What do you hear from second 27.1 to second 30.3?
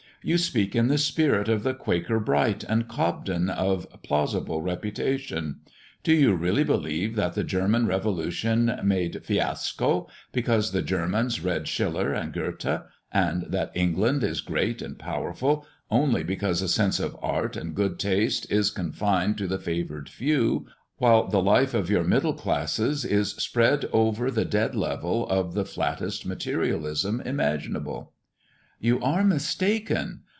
imaginable?" "You are mistaken.